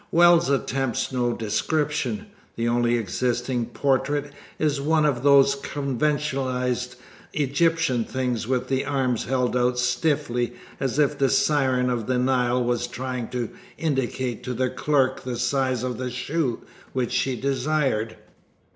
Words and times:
Wells 0.11 0.49
attempts 0.49 1.11
no 1.11 1.31
description. 1.31 2.25
The 2.55 2.67
only 2.67 2.97
existing 2.97 3.67
portrait 3.67 4.31
is 4.57 4.81
one 4.81 5.05
of 5.05 5.21
those 5.21 5.53
conventionalized 5.53 6.95
Egyptian 7.33 8.03
things 8.05 8.47
with 8.47 8.67
the 8.67 8.83
arms 8.83 9.25
held 9.25 9.55
out 9.55 9.77
stiffly 9.77 10.53
as 10.79 10.97
if 10.97 11.19
the 11.19 11.29
siren 11.29 11.91
of 11.91 12.07
the 12.07 12.17
Nile 12.17 12.63
was 12.63 12.87
trying 12.87 13.27
to 13.27 13.49
indicate 13.77 14.41
to 14.45 14.55
the 14.55 14.71
clerk 14.71 15.21
the 15.21 15.37
size 15.37 15.83
of 15.83 15.99
the 15.99 16.09
shoe 16.09 16.63
which 16.93 17.11
she 17.11 17.35
desired. 17.39 18.15